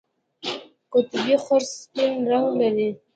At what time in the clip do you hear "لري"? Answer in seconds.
2.61-2.89